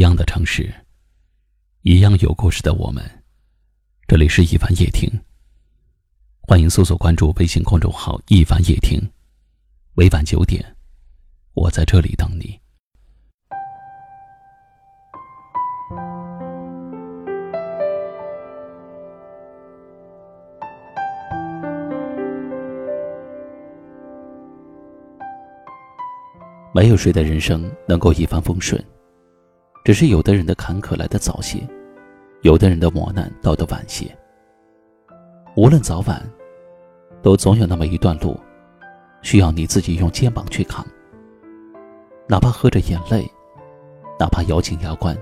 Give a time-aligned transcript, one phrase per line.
[0.00, 0.72] 一样的城市，
[1.82, 3.04] 一样有故事的我们。
[4.08, 5.06] 这里是一凡夜听，
[6.40, 8.98] 欢迎搜索关注微信公众号“一凡夜听”。
[9.92, 10.64] 每晚九点，
[11.52, 12.58] 我在这里等你。
[26.72, 28.82] 没有谁的人生能够一帆风顺。
[29.82, 31.58] 只是有的人的坎坷来得早些，
[32.42, 34.06] 有的人的磨难到得晚些。
[35.56, 36.22] 无论早晚，
[37.22, 38.38] 都总有那么一段路，
[39.22, 40.86] 需要你自己用肩膀去扛。
[42.28, 43.28] 哪怕喝着眼泪，
[44.18, 45.16] 哪怕咬紧牙关，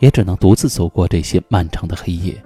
[0.00, 2.42] 也只能独自走过这些漫长的黑夜。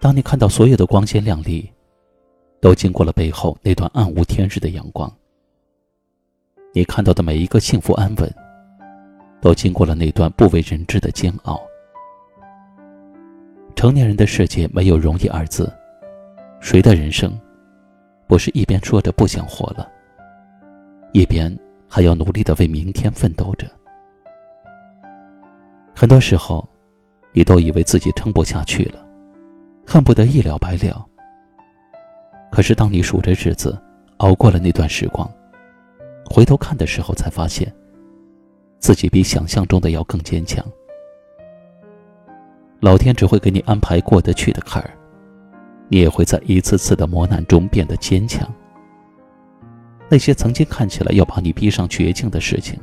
[0.00, 1.70] 当你看到所有的光鲜亮丽，
[2.60, 5.10] 都经过了背后那段暗无天日的阳光，
[6.74, 8.34] 你看到的每一个幸福安稳。
[9.42, 11.60] 都经过了那段不为人知的煎熬。
[13.74, 15.70] 成年人的世界没有容易二字，
[16.60, 17.36] 谁的人生，
[18.28, 19.90] 不是一边说着不想活了，
[21.12, 21.54] 一边
[21.88, 23.66] 还要努力的为明天奋斗着？
[25.92, 26.66] 很多时候，
[27.32, 29.04] 你都以为自己撑不下去了，
[29.84, 31.04] 恨不得一了百了。
[32.52, 33.76] 可是当你数着日子，
[34.18, 35.28] 熬过了那段时光，
[36.24, 37.74] 回头看的时候，才发现。
[38.82, 40.62] 自己比想象中的要更坚强，
[42.80, 44.90] 老天只会给你安排过得去的坎儿，
[45.86, 48.44] 你也会在一次次的磨难中变得坚强。
[50.08, 52.76] 那些曾经看起来要把你逼上绝境的事情，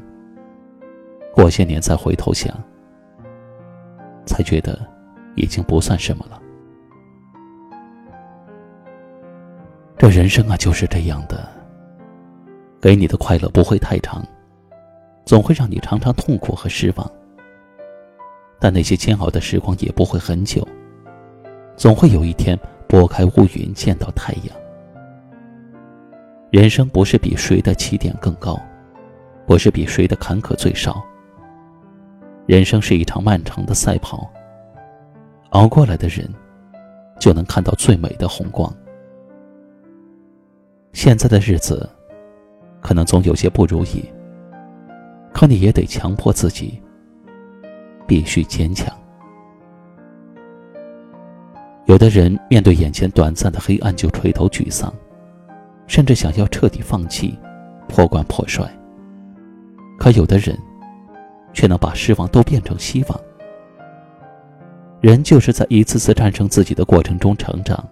[1.34, 2.50] 过些年再回头想，
[4.26, 4.80] 才觉得
[5.36, 6.42] 已经不算什么了。
[9.98, 11.46] 这人生啊，就是这样的，
[12.80, 14.26] 给你的快乐不会太长。
[15.30, 17.12] 总会让你常常痛苦和失望，
[18.60, 20.68] 但那些煎熬的时光也不会很久，
[21.76, 24.58] 总会有一天拨开乌云见到太阳。
[26.50, 28.60] 人生不是比谁的起点更高，
[29.46, 31.00] 不是比谁的坎坷最少。
[32.48, 34.28] 人生是一场漫长的赛跑，
[35.52, 36.28] 熬过来的人，
[37.20, 38.76] 就能看到最美的红光。
[40.92, 41.88] 现在的日子，
[42.82, 44.04] 可能总有些不如意。
[45.34, 46.82] 可你也得强迫自己，
[48.08, 48.94] 必须坚强。
[51.86, 54.94] 有的人面对眼前短暂的黑暗就垂头沮丧，
[55.88, 57.38] 甚至想要彻底放弃，
[57.88, 58.64] 破罐破摔。
[59.98, 60.58] 可有的人，
[61.54, 63.20] 却能把失望都变成希望。
[65.02, 67.84] 人就是在一次次战胜自己的过程中成长，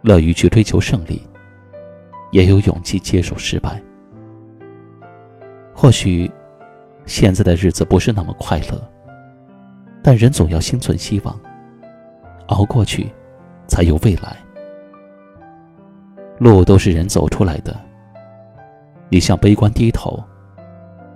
[0.00, 1.22] 乐于去追求胜利，
[2.30, 3.80] 也有勇气接受失败。
[5.74, 6.30] 或许，
[7.06, 8.80] 现在的日子不是那么快乐，
[10.02, 11.38] 但人总要心存希望，
[12.48, 13.10] 熬过去，
[13.66, 14.36] 才有未来。
[16.38, 17.74] 路都是人走出来的。
[19.08, 20.22] 你向悲观低头，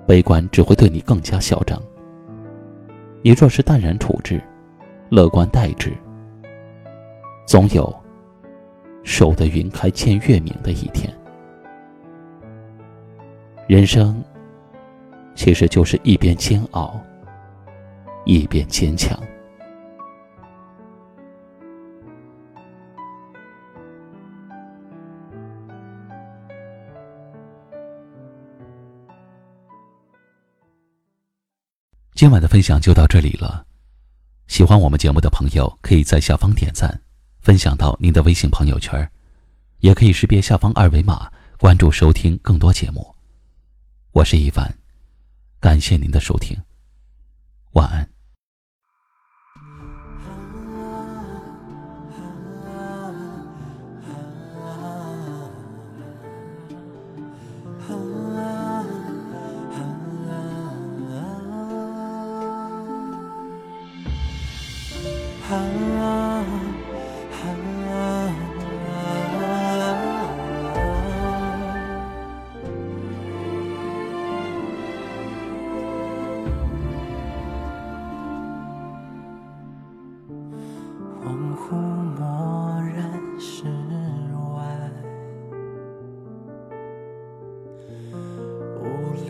[0.06, 1.80] 悲观只会对你更加嚣张。
[3.22, 4.40] 你若是淡然处之，
[5.08, 5.92] 乐观待之，
[7.46, 7.94] 总有
[9.04, 11.12] 守得云开见月明的一天。
[13.68, 14.22] 人生。
[15.36, 17.00] 其实就是一边煎熬，
[18.24, 19.16] 一边坚强。
[32.14, 33.64] 今晚的分享就到这里了。
[34.48, 36.98] 喜欢我们节目的朋友，可以在下方点赞，
[37.40, 39.08] 分享到您的微信朋友圈，
[39.80, 43.14] 也可以识别下方二维码关注收听更多节目。
[44.12, 44.85] 我是一凡。
[45.60, 46.56] 感谢您的收听，
[47.72, 48.15] 晚安。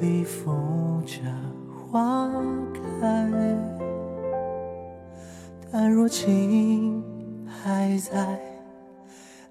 [0.00, 1.20] 里扶着
[1.90, 2.31] 花
[3.00, 3.31] 开，
[5.72, 7.02] 但若情
[7.46, 8.38] 还在，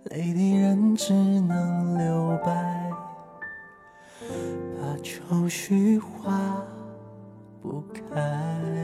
[0.06, 2.90] 泪滴仍只能留白，
[4.80, 6.64] 把愁绪化
[7.62, 8.75] 不开。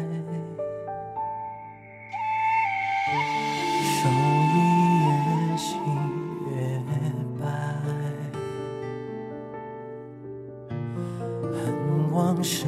[12.12, 12.66] 往事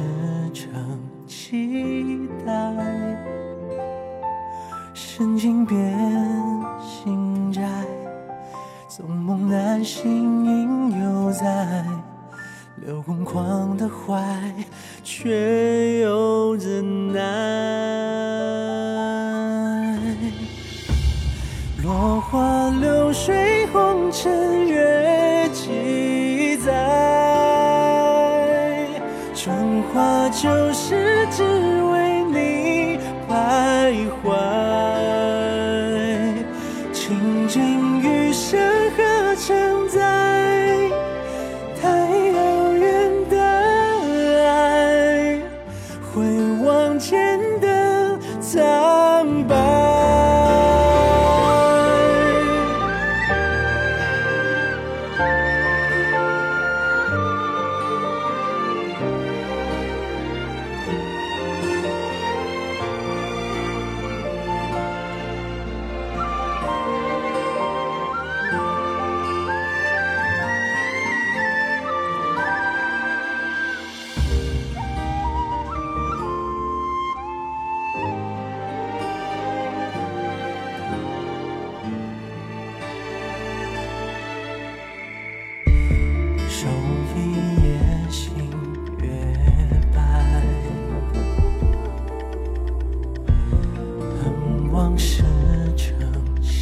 [0.52, 0.70] 成
[1.26, 2.52] 期待。
[4.94, 5.76] 深情变
[6.80, 7.62] 心债，
[8.88, 10.04] 纵梦难醒，
[10.44, 11.84] 应犹在。
[12.84, 14.20] 留空旷的怀，
[15.02, 17.20] 却又怎奈？
[21.82, 25.13] 落花流水，红尘月
[30.44, 34.28] 就是，只为你徘徊。
[36.92, 38.60] 倾尽余生，
[38.94, 40.02] 何承载？
[41.80, 43.40] 太遥远的
[44.44, 45.40] 爱，
[46.12, 46.20] 回
[46.62, 47.66] 望前的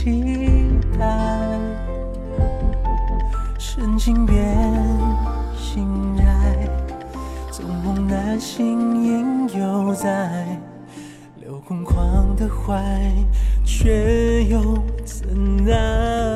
[0.02, 1.06] 期待。
[3.56, 4.36] 深情变
[5.56, 6.24] 心债，
[7.52, 8.66] 纵梦难醒，
[9.04, 10.44] 影犹在。
[11.40, 12.82] 留空旷的怀，
[13.64, 16.31] 却又怎奈？